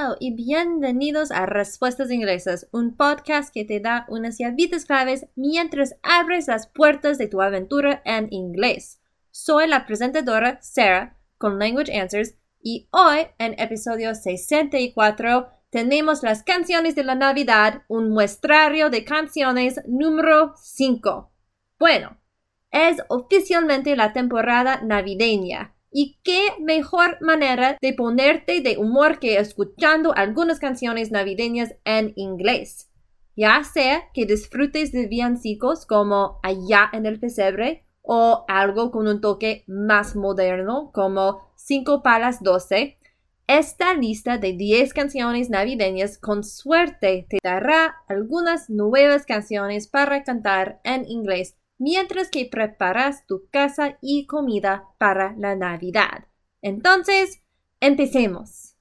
Hello 0.00 0.16
y 0.18 0.34
bienvenidos 0.34 1.30
a 1.30 1.46
Respuestas 1.46 2.10
Inglesas, 2.10 2.68
un 2.72 2.96
podcast 2.96 3.52
que 3.52 3.64
te 3.64 3.80
da 3.80 4.06
unas 4.08 4.38
llavitas 4.38 4.84
claves 4.84 5.26
mientras 5.34 5.96
abres 6.02 6.48
las 6.48 6.68
puertas 6.68 7.18
de 7.18 7.28
tu 7.28 7.42
aventura 7.42 8.00
en 8.04 8.32
inglés. 8.32 9.00
Soy 9.30 9.66
la 9.66 9.86
presentadora 9.86 10.58
Sarah 10.62 11.18
con 11.38 11.58
Language 11.58 11.98
Answers 11.98 12.34
y 12.62 12.88
hoy 12.92 13.26
en 13.38 13.58
episodio 13.58 14.14
64 14.14 15.48
tenemos 15.70 16.22
las 16.22 16.44
canciones 16.44 16.94
de 16.94 17.04
la 17.04 17.14
Navidad, 17.14 17.82
un 17.88 18.10
muestrario 18.10 18.90
de 18.90 19.04
canciones 19.04 19.80
número 19.86 20.54
5. 20.56 21.30
Bueno, 21.78 22.16
es 22.70 23.02
oficialmente 23.08 23.96
la 23.96 24.12
temporada 24.12 24.80
navideña 24.82 25.74
y 25.90 26.18
qué 26.22 26.48
mejor 26.60 27.18
manera 27.20 27.76
de 27.80 27.92
ponerte 27.92 28.60
de 28.60 28.78
humor 28.78 29.18
que 29.18 29.38
escuchando 29.38 30.14
algunas 30.14 30.58
canciones 30.58 31.10
navideñas 31.10 31.74
en 31.84 32.12
inglés. 32.16 32.90
Ya 33.36 33.62
sea 33.64 34.02
que 34.12 34.26
disfrutes 34.26 34.92
de 34.92 35.06
villancicos 35.06 35.86
como 35.86 36.40
Allá 36.42 36.90
en 36.92 37.06
el 37.06 37.18
pesebre 37.18 37.86
o 38.02 38.44
algo 38.48 38.90
con 38.90 39.08
un 39.08 39.20
toque 39.20 39.64
más 39.66 40.16
moderno 40.16 40.90
como 40.92 41.50
Cinco 41.56 42.02
palas 42.02 42.42
12, 42.42 42.96
esta 43.46 43.94
lista 43.94 44.38
de 44.38 44.52
10 44.52 44.94
canciones 44.94 45.50
navideñas 45.50 46.18
con 46.18 46.44
suerte 46.44 47.26
te 47.28 47.38
dará 47.42 47.96
algunas 48.08 48.70
nuevas 48.70 49.26
canciones 49.26 49.88
para 49.88 50.22
cantar 50.22 50.80
en 50.84 51.04
inglés 51.08 51.56
mientras 51.80 52.28
que 52.30 52.44
preparas 52.44 53.26
tu 53.26 53.48
casa 53.50 53.98
y 54.02 54.26
comida 54.26 54.84
para 54.98 55.34
la 55.38 55.56
Navidad. 55.56 56.26
Entonces, 56.60 57.42
empecemos. 57.80 58.76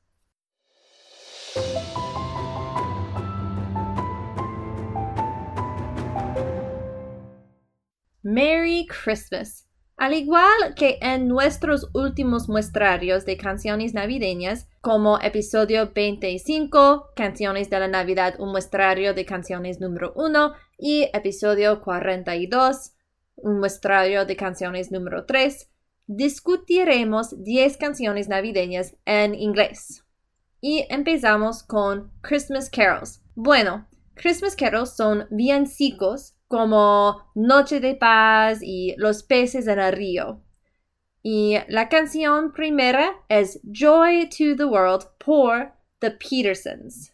Merry 8.21 8.85
Christmas. 8.85 9.65
Al 9.95 10.13
igual 10.13 10.75
que 10.75 10.97
en 11.01 11.27
nuestros 11.27 11.89
últimos 11.93 12.47
muestrarios 12.47 13.25
de 13.25 13.37
canciones 13.37 13.93
navideñas, 13.93 14.67
como 14.81 15.19
episodio 15.19 15.91
25, 15.93 17.11
Canciones 17.15 17.69
de 17.69 17.79
la 17.79 17.87
Navidad, 17.87 18.35
un 18.39 18.51
muestrario 18.51 19.13
de 19.13 19.25
canciones 19.25 19.79
número 19.79 20.13
1, 20.15 20.53
y 20.79 21.09
episodio 21.13 21.81
42, 21.81 22.93
un 23.35 23.59
muestrario 23.59 24.25
de 24.25 24.35
canciones 24.35 24.91
número 24.91 25.25
3, 25.25 25.69
discutiremos 26.07 27.43
10 27.43 27.77
canciones 27.77 28.29
navideñas 28.29 28.95
en 29.05 29.35
inglés. 29.35 30.03
Y 30.61 30.85
empezamos 30.89 31.63
con 31.63 32.11
Christmas 32.21 32.69
Carols. 32.69 33.21
Bueno, 33.35 33.87
Christmas 34.15 34.55
Carols 34.55 34.95
son 34.95 35.27
villancicos 35.29 36.35
como 36.47 37.29
Noche 37.35 37.79
de 37.79 37.95
Paz 37.95 38.59
y 38.61 38.95
Los 38.97 39.23
peces 39.23 39.67
en 39.67 39.79
el 39.79 39.93
río. 39.93 40.41
Y 41.21 41.57
la 41.67 41.89
canción 41.89 42.51
primera 42.51 43.11
es 43.27 43.59
Joy 43.63 44.29
to 44.29 44.55
the 44.57 44.65
World 44.65 45.05
por 45.23 45.73
The 45.99 46.11
Petersons. 46.11 47.13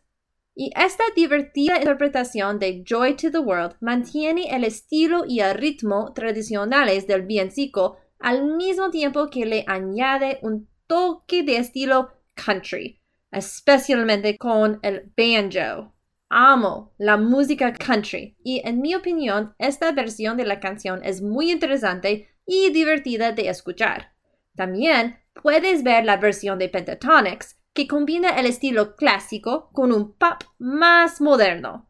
Y 0.57 0.71
esta 0.73 1.03
divertida 1.13 1.77
interpretación 1.77 2.59
de 2.59 2.81
Joy 2.85 3.17
to 3.17 3.29
the 3.29 3.39
World 3.39 3.75
mantiene 3.81 4.55
el 4.55 4.63
estilo 4.63 5.25
y 5.27 5.41
el 5.41 5.53
ritmo 5.53 6.13
tradicionales 6.13 7.05
del 7.07 7.23
villancico 7.23 7.97
al 8.19 8.55
mismo 8.55 8.89
tiempo 8.89 9.29
que 9.29 9.45
le 9.45 9.65
añade 9.67 10.39
un 10.41 10.69
toque 10.87 11.43
de 11.43 11.57
estilo 11.57 12.13
country, 12.35 13.01
especialmente 13.31 14.37
con 14.37 14.79
el 14.81 15.11
banjo. 15.17 15.93
Amo 16.29 16.93
la 16.97 17.17
música 17.17 17.73
country 17.73 18.37
y 18.41 18.61
en 18.63 18.79
mi 18.79 18.95
opinión 18.95 19.53
esta 19.59 19.91
versión 19.91 20.37
de 20.37 20.45
la 20.45 20.61
canción 20.61 21.01
es 21.03 21.21
muy 21.21 21.51
interesante 21.51 22.29
y 22.45 22.71
divertida 22.71 23.33
de 23.33 23.49
escuchar. 23.49 24.13
También 24.55 25.17
puedes 25.33 25.83
ver 25.83 26.05
la 26.05 26.15
versión 26.15 26.57
de 26.59 26.69
Pentatonics 26.69 27.57
que 27.75 27.87
combina 27.87 28.29
el 28.29 28.47
estilo 28.47 28.95
clásico 28.95 29.69
con 29.73 29.91
un 29.91 30.13
pop 30.13 30.41
más 30.57 31.21
moderno. 31.21 31.87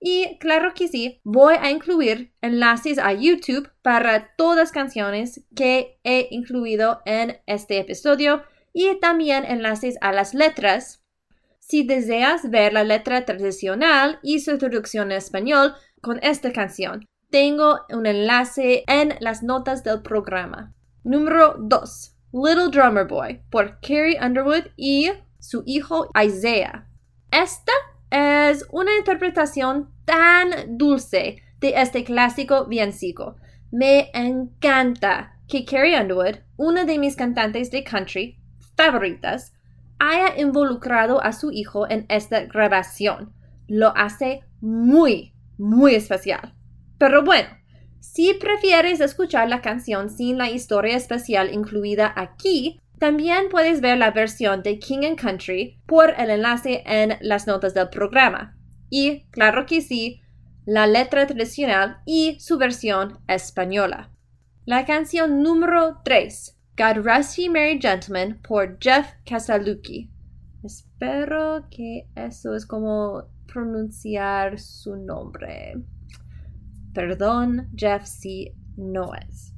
Y 0.00 0.36
claro 0.38 0.74
que 0.74 0.88
sí, 0.88 1.20
voy 1.22 1.54
a 1.60 1.70
incluir 1.70 2.34
enlaces 2.40 2.98
a 2.98 3.12
YouTube 3.12 3.70
para 3.82 4.34
todas 4.34 4.56
las 4.56 4.72
canciones 4.72 5.44
que 5.54 6.00
he 6.02 6.26
incluido 6.32 7.02
en 7.04 7.40
este 7.46 7.78
episodio 7.78 8.42
y 8.72 8.98
también 8.98 9.44
enlaces 9.44 9.96
a 10.00 10.10
las 10.10 10.34
letras 10.34 11.02
si 11.72 11.84
deseas 11.84 12.50
ver 12.50 12.72
la 12.72 12.82
letra 12.82 13.24
tradicional 13.24 14.18
y 14.22 14.40
su 14.40 14.58
traducción 14.58 15.12
en 15.12 15.18
español 15.18 15.74
con 16.00 16.18
esta 16.22 16.52
canción, 16.52 17.06
tengo 17.30 17.78
un 17.88 18.04
enlace 18.04 18.84
en 18.88 19.14
las 19.20 19.42
notas 19.42 19.84
del 19.84 20.02
programa. 20.02 20.74
Número 21.04 21.54
2. 21.58 22.11
Little 22.32 22.70
Drummer 22.70 23.06
Boy 23.06 23.42
por 23.50 23.78
Carrie 23.80 24.18
Underwood 24.18 24.68
y 24.76 25.10
su 25.38 25.62
hijo 25.66 26.08
Isaiah. 26.18 26.86
Esta 27.30 27.72
es 28.10 28.66
una 28.70 28.96
interpretación 28.96 29.90
tan 30.06 30.78
dulce 30.78 31.42
de 31.60 31.74
este 31.76 32.04
clásico 32.04 32.64
villancico. 32.66 33.36
Me 33.70 34.10
encanta 34.14 35.38
que 35.46 35.66
Carrie 35.66 36.00
Underwood, 36.00 36.36
una 36.56 36.84
de 36.84 36.98
mis 36.98 37.16
cantantes 37.16 37.70
de 37.70 37.84
country 37.84 38.38
favoritas, 38.76 39.52
haya 39.98 40.40
involucrado 40.40 41.22
a 41.22 41.32
su 41.32 41.52
hijo 41.52 41.88
en 41.90 42.06
esta 42.08 42.46
grabación. 42.46 43.34
Lo 43.68 43.94
hace 43.94 44.40
muy, 44.62 45.34
muy 45.58 45.94
especial. 45.94 46.54
Pero 46.96 47.22
bueno, 47.22 47.50
si 48.02 48.34
prefieres 48.34 49.00
escuchar 49.00 49.48
la 49.48 49.60
canción 49.60 50.10
sin 50.10 50.36
la 50.36 50.50
historia 50.50 50.96
especial 50.96 51.54
incluida 51.54 52.12
aquí, 52.16 52.80
también 52.98 53.44
puedes 53.48 53.80
ver 53.80 53.96
la 53.96 54.10
versión 54.10 54.64
de 54.64 54.80
King 54.80 55.04
and 55.06 55.20
Country 55.20 55.80
por 55.86 56.10
el 56.18 56.30
enlace 56.30 56.82
en 56.84 57.16
las 57.20 57.46
notas 57.46 57.74
del 57.74 57.88
programa. 57.90 58.58
Y, 58.90 59.22
claro 59.30 59.66
que 59.66 59.80
sí, 59.80 60.20
la 60.66 60.88
letra 60.88 61.28
tradicional 61.28 61.98
y 62.04 62.38
su 62.40 62.58
versión 62.58 63.20
española. 63.28 64.10
La 64.64 64.84
canción 64.84 65.40
número 65.40 66.00
3 66.04 66.58
God 66.76 67.04
Rest 67.04 67.36
Ye 67.36 67.48
Merry 67.48 67.78
Gentlemen 67.80 68.40
por 68.42 68.78
Jeff 68.80 69.12
Casaluki. 69.24 70.10
Espero 70.64 71.68
que 71.70 72.08
eso 72.16 72.56
es 72.56 72.66
como 72.66 73.28
pronunciar 73.46 74.58
su 74.58 74.96
nombre. 74.96 75.74
Perdón, 76.92 77.68
Jeff, 77.76 78.04
si 78.04 78.52
no 78.76 79.14
es. 79.14 79.54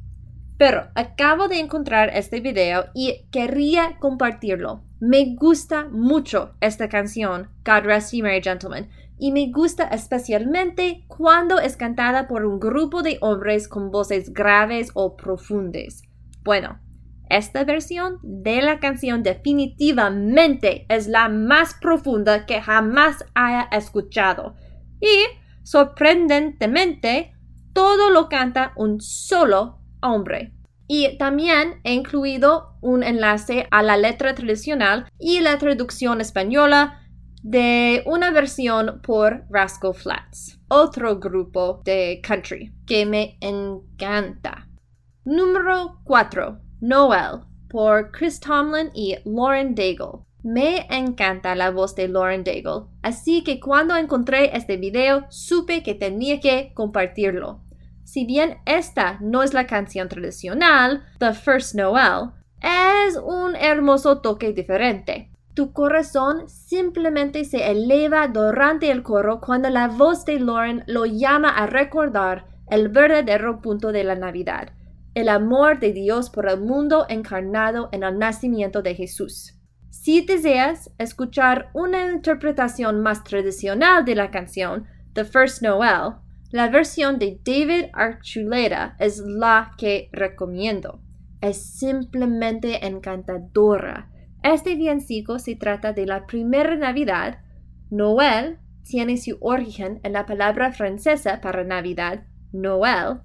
Pero 0.56 0.88
acabo 0.94 1.48
de 1.48 1.58
encontrar 1.58 2.10
este 2.14 2.40
video 2.40 2.86
y 2.94 3.26
quería 3.32 3.98
compartirlo. 3.98 4.84
Me 5.00 5.34
gusta 5.34 5.88
mucho 5.88 6.54
esta 6.60 6.88
canción, 6.88 7.50
God 7.64 7.84
Rest 7.84 8.12
Ye 8.12 8.22
Merry 8.22 8.42
Gentlemen, 8.42 8.88
y 9.18 9.32
me 9.32 9.50
gusta 9.50 9.84
especialmente 9.88 11.04
cuando 11.08 11.58
es 11.58 11.76
cantada 11.76 12.28
por 12.28 12.44
un 12.44 12.60
grupo 12.60 13.02
de 13.02 13.18
hombres 13.20 13.68
con 13.68 13.90
voces 13.90 14.32
graves 14.32 14.90
o 14.94 15.16
profundas. 15.16 16.02
Bueno, 16.42 16.78
esta 17.28 17.64
versión 17.64 18.18
de 18.22 18.62
la 18.62 18.80
canción 18.80 19.22
definitivamente 19.22 20.86
es 20.88 21.08
la 21.08 21.28
más 21.28 21.74
profunda 21.74 22.46
que 22.46 22.60
jamás 22.60 23.24
haya 23.34 23.68
escuchado. 23.72 24.54
Y, 25.00 25.24
sorprendentemente, 25.64 27.34
todo 27.72 28.10
lo 28.10 28.28
canta 28.28 28.72
un 28.76 29.00
solo 29.00 29.80
hombre. 30.00 30.54
Y 30.86 31.18
también 31.18 31.80
he 31.82 31.92
incluido 31.92 32.76
un 32.80 33.02
enlace 33.02 33.66
a 33.70 33.82
la 33.82 33.96
letra 33.96 34.34
tradicional 34.34 35.06
y 35.18 35.40
la 35.40 35.58
traducción 35.58 36.20
española 36.20 37.00
de 37.42 38.02
una 38.06 38.30
versión 38.30 39.00
por 39.02 39.44
Rascal 39.50 39.94
Flats, 39.94 40.58
otro 40.68 41.18
grupo 41.18 41.82
de 41.84 42.22
country 42.22 42.72
que 42.86 43.04
me 43.04 43.36
encanta. 43.40 44.68
Número 45.24 46.00
4. 46.04 46.58
Noel 46.80 47.40
por 47.68 48.12
Chris 48.12 48.40
Tomlin 48.40 48.90
y 48.94 49.16
Lauren 49.24 49.74
Daigle. 49.74 50.23
Me 50.44 50.86
encanta 50.90 51.54
la 51.54 51.70
voz 51.70 51.94
de 51.94 52.06
Lauren 52.06 52.44
Daigle, 52.44 52.84
así 53.00 53.42
que 53.42 53.58
cuando 53.60 53.96
encontré 53.96 54.54
este 54.54 54.76
video 54.76 55.24
supe 55.30 55.82
que 55.82 55.94
tenía 55.94 56.38
que 56.38 56.72
compartirlo. 56.74 57.62
Si 58.04 58.26
bien 58.26 58.58
esta 58.66 59.16
no 59.22 59.42
es 59.42 59.54
la 59.54 59.66
canción 59.66 60.10
tradicional, 60.10 61.02
The 61.18 61.32
First 61.32 61.74
Noel, 61.74 62.32
es 62.60 63.16
un 63.16 63.56
hermoso 63.56 64.20
toque 64.20 64.52
diferente. 64.52 65.30
Tu 65.54 65.72
corazón 65.72 66.46
simplemente 66.46 67.46
se 67.46 67.70
eleva 67.70 68.28
durante 68.28 68.90
el 68.90 69.02
coro 69.02 69.40
cuando 69.40 69.70
la 69.70 69.88
voz 69.88 70.26
de 70.26 70.40
Lauren 70.40 70.84
lo 70.86 71.06
llama 71.06 71.48
a 71.48 71.66
recordar 71.66 72.48
el 72.68 72.90
verdadero 72.90 73.62
punto 73.62 73.92
de 73.92 74.04
la 74.04 74.14
Navidad 74.14 74.74
el 75.14 75.28
amor 75.28 75.78
de 75.78 75.92
Dios 75.92 76.28
por 76.28 76.48
el 76.48 76.60
mundo 76.60 77.06
encarnado 77.08 77.88
en 77.92 78.02
el 78.02 78.18
nacimiento 78.18 78.82
de 78.82 78.96
Jesús. 78.96 79.54
Si 79.96 80.20
deseas 80.22 80.90
escuchar 80.98 81.70
una 81.72 82.10
interpretación 82.10 83.00
más 83.00 83.22
tradicional 83.22 84.04
de 84.04 84.16
la 84.16 84.32
canción, 84.32 84.86
The 85.12 85.24
First 85.24 85.62
Noel, 85.62 86.16
la 86.50 86.68
versión 86.68 87.20
de 87.20 87.38
David 87.44 87.90
Archuleta 87.92 88.96
es 88.98 89.20
la 89.20 89.70
que 89.78 90.10
recomiendo. 90.12 91.00
Es 91.40 91.78
simplemente 91.78 92.84
encantadora. 92.84 94.10
Este 94.42 94.74
villancico 94.74 95.38
se 95.38 95.54
trata 95.54 95.92
de 95.92 96.06
la 96.06 96.26
primera 96.26 96.74
Navidad. 96.76 97.38
Noel 97.88 98.58
tiene 98.82 99.16
su 99.16 99.38
origen 99.40 100.00
en 100.02 100.12
la 100.12 100.26
palabra 100.26 100.72
francesa 100.72 101.40
para 101.40 101.62
Navidad, 101.62 102.24
Noel, 102.52 103.20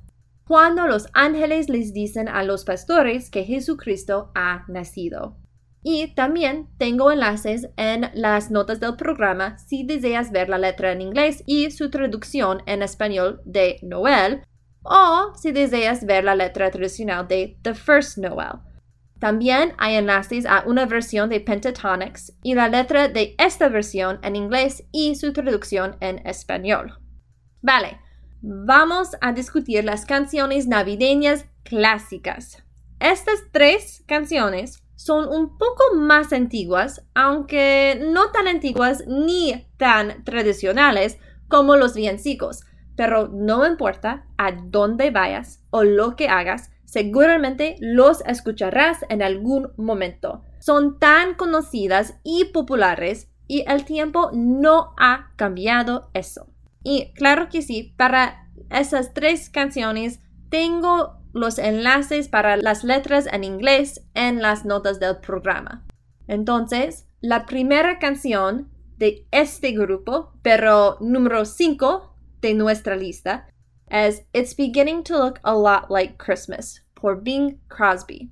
cuando 0.45 0.85
los 0.85 1.07
ángeles 1.13 1.67
les 1.67 1.93
dicen 1.93 2.29
a 2.29 2.43
los 2.43 2.63
pastores 2.63 3.31
que 3.31 3.43
Jesucristo 3.43 4.31
ha 4.35 4.65
nacido. 4.67 5.35
Y 5.81 6.13
también 6.13 6.67
tengo 6.77 7.11
enlaces 7.11 7.69
en 7.77 8.11
las 8.13 8.51
notas 8.51 8.79
del 8.79 8.95
programa 8.95 9.57
si 9.57 9.83
deseas 9.83 10.31
ver 10.31 10.49
la 10.49 10.57
letra 10.57 10.91
en 10.91 11.01
inglés 11.01 11.43
y 11.45 11.71
su 11.71 11.89
traducción 11.89 12.61
en 12.65 12.81
español 12.81 13.41
de 13.45 13.79
Noel, 13.81 14.43
o 14.83 15.33
si 15.35 15.51
deseas 15.51 16.05
ver 16.05 16.23
la 16.23 16.35
letra 16.35 16.69
tradicional 16.69 17.27
de 17.27 17.57
The 17.61 17.73
First 17.73 18.17
Noel. 18.17 18.59
También 19.19 19.73
hay 19.77 19.95
enlaces 19.95 20.45
a 20.45 20.63
una 20.65 20.85
versión 20.85 21.29
de 21.29 21.41
Pentatonics 21.41 22.33
y 22.41 22.55
la 22.55 22.69
letra 22.69 23.09
de 23.09 23.35
esta 23.37 23.67
versión 23.67 24.19
en 24.23 24.35
inglés 24.35 24.85
y 24.91 25.15
su 25.15 25.33
traducción 25.33 25.97
en 25.99 26.25
español. 26.25 26.97
Vale, 27.61 27.99
vamos 28.41 29.09
a 29.19 29.33
discutir 29.33 29.83
las 29.83 30.05
canciones 30.05 30.67
navideñas 30.67 31.45
clásicas. 31.63 32.63
Estas 33.01 33.43
tres 33.51 34.03
canciones 34.07 34.81
son 34.99 35.29
un 35.29 35.57
poco 35.57 35.95
más 35.95 36.33
antiguas, 36.33 37.05
aunque 37.15 38.05
no 38.11 38.31
tan 38.31 38.49
antiguas 38.49 39.05
ni 39.07 39.65
tan 39.77 40.25
tradicionales 40.25 41.17
como 41.47 41.77
los 41.77 41.93
villancicos. 41.93 42.65
Pero 42.97 43.29
no 43.29 43.65
importa 43.65 44.25
a 44.37 44.51
dónde 44.51 45.09
vayas 45.09 45.63
o 45.69 45.85
lo 45.85 46.17
que 46.17 46.27
hagas, 46.27 46.71
seguramente 46.83 47.77
los 47.79 48.19
escucharás 48.25 49.05
en 49.07 49.21
algún 49.21 49.71
momento. 49.77 50.43
Son 50.59 50.99
tan 50.99 51.35
conocidas 51.35 52.19
y 52.25 52.51
populares 52.51 53.29
y 53.47 53.63
el 53.71 53.85
tiempo 53.85 54.31
no 54.33 54.95
ha 54.97 55.31
cambiado 55.37 56.09
eso. 56.13 56.49
Y 56.83 57.13
claro 57.13 57.47
que 57.47 57.61
sí, 57.61 57.93
para 57.95 58.49
esas 58.69 59.13
tres 59.13 59.49
canciones 59.49 60.19
tengo 60.49 61.18
los 61.33 61.59
enlaces 61.59 62.27
para 62.27 62.57
las 62.57 62.83
letras 62.83 63.27
en 63.31 63.43
inglés 63.43 64.01
en 64.13 64.41
las 64.41 64.65
notas 64.65 64.99
del 64.99 65.17
programa. 65.17 65.85
Entonces, 66.27 67.07
la 67.21 67.45
primera 67.45 67.99
canción 67.99 68.69
de 68.97 69.27
este 69.31 69.71
grupo, 69.71 70.33
pero 70.41 70.97
número 70.99 71.45
5 71.45 72.15
de 72.41 72.53
nuestra 72.53 72.95
lista, 72.95 73.47
es 73.87 74.25
It's 74.33 74.55
Beginning 74.55 75.03
to 75.03 75.17
Look 75.17 75.39
a 75.43 75.53
Lot 75.53 75.89
Like 75.89 76.15
Christmas 76.17 76.85
por 76.93 77.23
Bing 77.23 77.59
Crosby. 77.67 78.31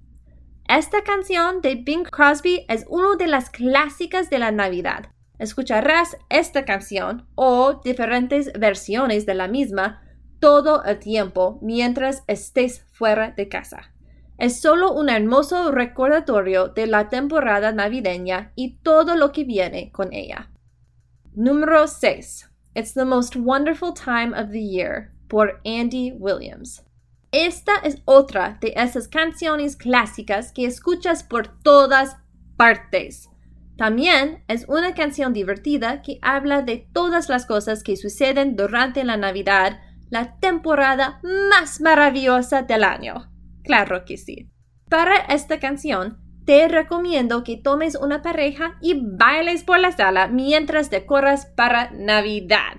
Esta 0.68 1.02
canción 1.04 1.62
de 1.62 1.76
Bing 1.76 2.04
Crosby 2.04 2.66
es 2.68 2.86
una 2.90 3.16
de 3.16 3.28
las 3.28 3.50
clásicas 3.50 4.30
de 4.30 4.40
la 4.40 4.52
Navidad. 4.52 5.08
Escucharás 5.40 6.18
esta 6.30 6.66
canción 6.66 7.28
o 7.36 7.82
diferentes 7.84 8.52
versiones 8.54 9.26
de 9.26 9.34
la 9.34 9.48
misma 9.48 10.02
todo 10.40 10.84
el 10.84 11.00
tiempo 11.00 11.60
mientras 11.62 12.24
estés 12.28 12.86
fuera 12.92 13.32
de 13.32 13.48
casa. 13.48 13.94
Es 14.38 14.60
solo 14.60 14.94
un 14.94 15.10
hermoso 15.10 15.72
recordatorio 15.72 16.68
de 16.68 16.86
la 16.86 17.10
temporada 17.10 17.72
navideña 17.72 18.52
y 18.56 18.78
todo 18.78 19.16
lo 19.16 19.32
que 19.32 19.44
viene 19.44 19.92
con 19.92 20.14
ella. 20.14 20.52
Número 21.34 21.88
6. 21.88 22.50
It's 22.76 22.94
the 22.94 23.06
most 23.06 23.36
wonderful 23.36 23.94
time 23.94 24.40
of 24.40 24.52
the 24.52 24.62
year 24.62 25.12
por 25.28 25.60
Andy 25.66 26.12
Williams. 26.12 26.84
Esta 27.32 27.78
es 27.84 28.02
otra 28.06 28.58
de 28.62 28.74
esas 28.76 29.08
canciones 29.08 29.76
clásicas 29.76 30.52
que 30.54 30.66
escuchas 30.66 31.24
por 31.24 31.60
todas 31.62 32.18
partes. 32.56 33.30
También 33.76 34.44
es 34.48 34.66
una 34.68 34.94
canción 34.94 35.34
divertida 35.34 36.02
que 36.02 36.20
habla 36.22 36.62
de 36.62 36.88
todas 36.94 37.30
las 37.30 37.46
cosas 37.46 37.84
que 37.84 37.98
suceden 37.98 38.56
durante 38.56 39.04
la 39.04 39.18
Navidad 39.18 39.80
la 40.10 40.38
temporada 40.40 41.20
más 41.50 41.82
maravillosa 41.82 42.64
del 42.64 42.84
año. 42.84 43.32
Claro 43.64 44.06
que 44.06 44.18
sí. 44.18 44.50
Para 44.90 45.18
esta 45.18 45.60
canción, 45.60 46.18
te 46.46 46.68
recomiendo 46.70 47.44
que 47.44 47.58
tomes 47.58 47.96
una 47.96 48.22
pareja 48.22 48.78
y 48.82 49.02
bailes 49.02 49.64
por 49.66 49.80
la 49.80 49.92
sala 49.92 50.28
mientras 50.30 50.90
decoras 50.90 51.46
para 51.46 51.92
Navidad. 51.92 52.78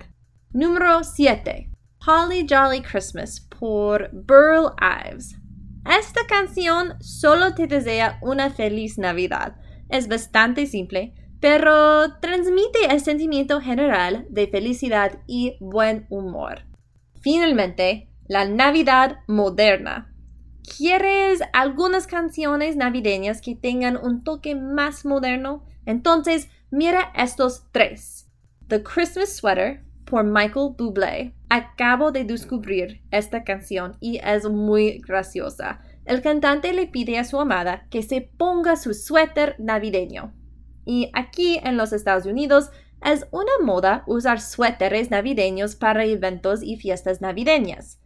Número 0.51 1.03
7. 1.03 1.69
Holly 2.05 2.47
Jolly 2.49 2.81
Christmas 2.81 3.47
por 3.59 4.09
Burl 4.11 4.73
Ives. 4.81 5.35
Esta 5.85 6.21
canción 6.27 6.95
solo 6.99 7.53
te 7.53 7.67
desea 7.67 8.17
una 8.23 8.49
feliz 8.49 8.97
Navidad. 8.97 9.57
Es 9.89 10.07
bastante 10.07 10.65
simple, 10.65 11.13
pero 11.39 12.19
transmite 12.19 12.85
el 12.89 13.01
sentimiento 13.01 13.61
general 13.61 14.25
de 14.29 14.47
felicidad 14.47 15.19
y 15.27 15.57
buen 15.59 16.07
humor. 16.09 16.68
Finalmente, 17.21 18.09
la 18.27 18.45
Navidad 18.45 19.19
moderna. 19.27 20.13
¿Quieres 20.77 21.41
algunas 21.51 22.07
canciones 22.07 22.75
navideñas 22.75 23.41
que 23.41 23.55
tengan 23.55 23.97
un 23.97 24.23
toque 24.23 24.55
más 24.55 25.05
moderno? 25.05 25.63
Entonces, 25.85 26.49
mira 26.69 27.11
estos 27.15 27.65
tres. 27.71 28.29
The 28.67 28.83
Christmas 28.83 29.35
Sweater 29.35 29.83
por 30.05 30.23
Michael 30.23 30.75
Bublé. 30.77 31.33
Acabo 31.49 32.11
de 32.11 32.23
descubrir 32.23 33.01
esta 33.11 33.43
canción 33.43 33.97
y 33.99 34.19
es 34.23 34.47
muy 34.47 34.99
graciosa. 34.99 35.81
El 36.05 36.21
cantante 36.21 36.73
le 36.73 36.87
pide 36.87 37.17
a 37.17 37.23
su 37.23 37.39
amada 37.39 37.87
que 37.89 38.03
se 38.03 38.21
ponga 38.21 38.75
su 38.75 38.93
suéter 38.93 39.55
navideño. 39.59 40.33
Y 40.85 41.09
aquí 41.13 41.59
en 41.63 41.77
los 41.77 41.93
Estados 41.93 42.25
Unidos 42.25 42.69
es 43.03 43.27
una 43.31 43.51
moda 43.63 44.03
usar 44.07 44.41
suéteres 44.41 45.09
navideños 45.11 45.75
para 45.75 46.05
eventos 46.05 46.61
y 46.63 46.77
fiestas 46.77 47.21
navideñas. 47.21 47.99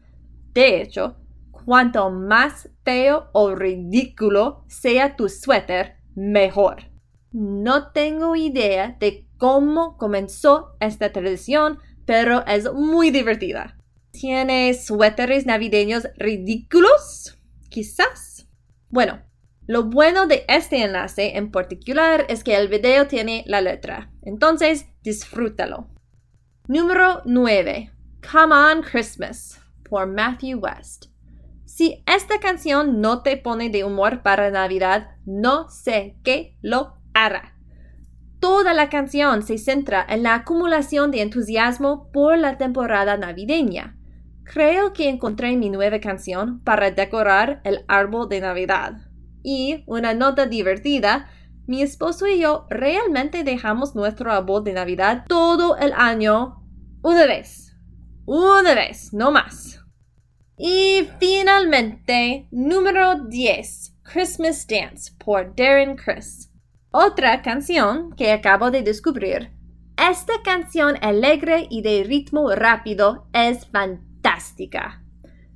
De 0.54 0.82
hecho, 0.82 1.18
cuanto 1.52 2.10
más 2.10 2.70
feo 2.84 3.30
o 3.32 3.56
ridículo 3.56 4.64
sea 4.68 5.16
tu 5.16 5.30
suéter, 5.30 5.96
mejor. 6.16 6.92
No 7.32 7.92
tengo 7.92 8.36
idea 8.36 8.96
de 9.00 9.28
cómo 9.38 9.98
comenzó 9.98 10.76
esta 10.80 11.12
tradición, 11.12 11.80
pero 12.06 12.46
es 12.46 12.72
muy 12.72 13.10
divertida. 13.10 13.78
¿Tiene 14.12 14.74
suéteres 14.76 15.48
navideños 15.48 16.08
ridículos? 16.18 17.40
Quizás. 17.70 18.48
Bueno, 18.90 19.24
lo 19.66 19.84
bueno 19.84 20.28
de 20.28 20.44
este 20.50 20.84
enlace 20.84 21.38
en 21.38 21.50
particular 21.50 22.26
es 22.28 22.44
que 22.44 22.56
el 22.56 22.68
video 22.68 23.08
tiene 23.08 23.44
la 23.48 23.62
letra, 23.62 24.12
entonces 24.22 24.88
disfrútalo. 25.04 25.88
Número 26.68 27.22
9. 27.26 27.92
Come 28.30 28.56
On 28.56 28.82
Christmas 28.82 29.62
por 29.90 30.08
Matthew 30.08 30.60
West. 30.60 31.06
Si 31.66 32.04
esta 32.06 32.40
canción 32.40 33.00
no 33.00 33.22
te 33.22 33.38
pone 33.38 33.70
de 33.70 33.84
humor 33.84 34.22
para 34.22 34.52
Navidad, 34.52 35.12
no 35.26 35.70
sé 35.70 36.18
qué 36.24 36.58
lo 36.62 36.96
hará. 37.14 37.56
Toda 38.40 38.74
la 38.74 38.90
canción 38.90 39.44
se 39.44 39.58
centra 39.58 40.06
en 40.08 40.24
la 40.24 40.36
acumulación 40.36 41.12
de 41.12 41.22
entusiasmo 41.22 42.12
por 42.12 42.38
la 42.38 42.58
temporada 42.58 43.16
navideña. 43.16 43.98
Creo 44.44 44.92
que 44.92 45.08
encontré 45.08 45.56
mi 45.56 45.70
nueva 45.70 46.00
canción 46.00 46.60
para 46.60 46.92
decorar 46.92 47.62
el 47.64 47.86
árbol 47.88 48.28
de 48.28 48.42
Navidad. 48.42 49.13
Y 49.44 49.84
una 49.86 50.14
nota 50.14 50.46
divertida, 50.46 51.30
mi 51.68 51.82
esposo 51.82 52.28
y 52.28 52.40
yo 52.40 52.66
realmente 52.70 53.44
dejamos 53.44 53.96
nuestro 53.96 54.32
árbol 54.32 54.64
de 54.64 54.74
Navidad 54.74 55.26
todo 55.28 55.78
el 55.78 55.94
año 55.94 56.64
una 57.04 57.26
vez. 57.28 57.76
Una 58.26 58.74
vez, 58.74 59.14
no 59.14 59.32
más. 59.32 59.82
Y 60.58 61.08
finalmente, 61.20 62.48
número 62.52 63.26
10, 63.26 63.98
Christmas 64.04 64.66
Dance 64.68 65.12
por 65.18 65.56
Darren 65.56 65.96
Chris. 65.96 66.52
Otra 66.92 67.42
canción 67.42 68.16
que 68.16 68.32
acabo 68.32 68.72
de 68.72 68.84
descubrir. 68.84 69.52
Esta 69.98 70.34
canción 70.44 70.96
alegre 71.02 71.68
y 71.70 71.82
de 71.82 72.04
ritmo 72.04 72.50
rápido 72.54 73.28
es 73.34 73.66
fantástica. 73.68 75.04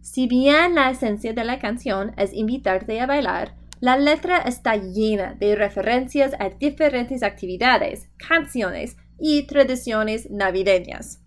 Si 0.02 0.28
bien 0.28 0.76
la 0.76 0.90
esencia 0.90 1.34
de 1.34 1.44
la 1.44 1.60
canción 1.60 2.14
es 2.18 2.34
invitarte 2.34 3.02
a 3.02 3.06
bailar, 3.06 3.57
la 3.80 3.98
letra 3.98 4.40
está 4.40 4.76
llena 4.76 5.36
de 5.36 5.56
referencias 5.56 6.34
a 6.40 6.50
diferentes 6.50 7.24
actividades, 7.24 8.10
canciones 8.18 8.98
y 9.20 9.44
tradiciones 9.44 10.30
navideñas. 10.32 11.22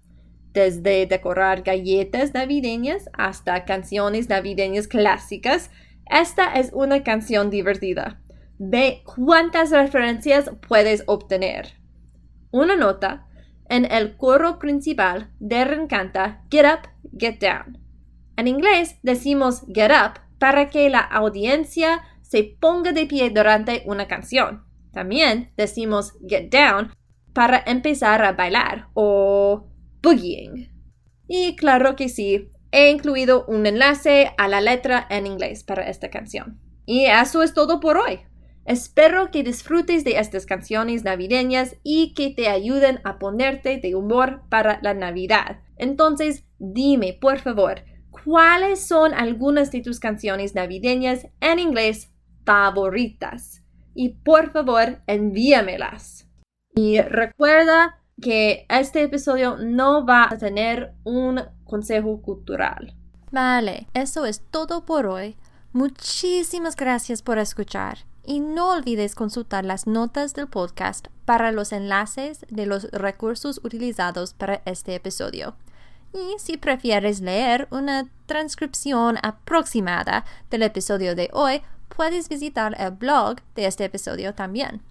Desde 0.53 1.07
decorar 1.07 1.63
galletas 1.63 2.35
navideñas 2.35 3.09
hasta 3.13 3.65
canciones 3.65 4.29
navideñas 4.29 4.89
clásicas, 4.89 5.71
esta 6.07 6.55
es 6.55 6.71
una 6.73 7.05
canción 7.05 7.51
divertida. 7.51 8.21
ve 8.63 9.03
cuántas 9.07 9.71
referencias 9.71 10.51
puedes 10.69 11.03
obtener. 11.07 11.79
Una 12.51 12.77
nota 12.77 13.27
en 13.71 13.91
el 13.91 14.19
coro 14.19 14.59
principal 14.59 15.31
de 15.39 15.87
canta 15.89 16.43
Get 16.51 16.67
Up, 16.67 16.89
Get 17.17 17.39
Down. 17.41 17.79
En 18.37 18.49
inglés 18.49 18.99
decimos 19.03 19.63
Get 19.73 19.93
Up 19.93 20.21
para 20.39 20.69
que 20.69 20.91
la 20.91 21.01
audiencia 21.01 22.03
se 22.31 22.57
ponga 22.61 22.93
de 22.93 23.07
pie 23.07 23.31
durante 23.31 23.83
una 23.87 24.07
canción. 24.07 24.63
También 24.93 25.53
decimos 25.57 26.13
Get 26.29 26.53
Down 26.53 26.93
para 27.33 27.61
empezar 27.67 28.23
a 28.23 28.33
bailar 28.33 28.87
o 28.95 29.67
boogieing. 30.01 30.71
Y 31.27 31.57
claro 31.57 31.97
que 31.97 32.09
sí, 32.09 32.49
he 32.71 32.91
incluido 32.91 33.45
un 33.47 33.67
enlace 33.67 34.31
a 34.39 34.47
la 34.47 34.61
letra 34.61 35.09
en 35.11 35.27
inglés 35.27 35.65
para 35.65 35.89
esta 35.89 36.09
canción. 36.09 36.61
Y 36.87 37.07
eso 37.07 37.43
es 37.43 37.53
todo 37.53 37.81
por 37.81 37.99
hoy. 37.99 38.21
Espero 38.65 39.33
que 39.33 39.43
disfrutes 39.43 40.05
de 40.05 40.21
estas 40.21 40.47
canciones 40.47 41.03
navideñas 41.03 41.79
y 41.83 42.15
que 42.15 42.31
te 42.31 42.47
ayuden 42.47 43.01
a 43.03 43.19
ponerte 43.19 43.79
de 43.79 43.97
humor 43.97 44.43
para 44.49 44.79
la 44.83 44.95
Navidad. 44.95 45.63
Entonces, 45.79 46.45
dime, 46.61 47.13
por 47.21 47.41
favor, 47.41 47.83
¿cuáles 48.25 48.87
son 48.87 49.15
algunas 49.15 49.73
de 49.73 49.81
tus 49.81 49.99
canciones 49.99 50.55
navideñas 50.55 51.27
en 51.41 51.59
inglés 51.59 52.13
favoritas? 52.45 53.63
Y 53.95 54.11
por 54.11 54.53
favor, 54.53 55.03
envíamelas. 55.07 56.29
Y 56.75 57.01
recuerda 57.01 58.01
que 58.21 58.67
este 58.69 59.03
episodio 59.03 59.57
no 59.57 60.07
va 60.07 60.29
a 60.31 60.39
tener 60.39 60.95
un 61.05 61.41
consejo 61.65 62.21
cultural. 62.23 62.95
Vale, 63.33 63.89
eso 63.95 64.27
es 64.27 64.43
todo 64.51 64.85
por 64.85 65.07
hoy. 65.07 65.37
Muchísimas 65.73 66.77
gracias 66.77 67.23
por 67.23 67.39
escuchar 67.39 67.99
y 68.25 68.41
no 68.41 68.71
olvides 68.73 69.15
consultar 69.15 69.65
las 69.65 69.87
notas 69.87 70.35
del 70.35 70.49
podcast 70.49 71.09
para 71.25 71.53
los 71.53 71.73
enlaces 71.73 72.45
de 72.49 72.67
los 72.67 72.91
recursos 72.91 73.61
utilizados 73.65 74.35
para 74.35 74.63
este 74.65 74.95
episodio. 74.95 75.57
Y 76.13 76.39
si 76.39 76.57
prefieres 76.57 77.21
leer 77.21 77.69
una 77.71 78.11
transcripción 78.27 79.17
aproximada 79.23 80.25
del 80.51 80.65
episodio 80.65 81.15
de 81.15 81.31
hoy, 81.33 81.63
puedes 81.97 82.29
visitar 82.29 82.75
el 82.79 82.93
blog 82.93 83.41
de 83.55 83.67
este 83.67 83.85
episodio 83.85 84.35
también. 84.35 84.83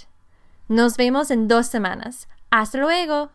Nos 0.67 0.97
vemos 0.97 1.31
en 1.31 1.47
dos 1.47 1.67
semanas. 1.67 2.27
Hasta 2.51 2.79
luego. 2.79 3.29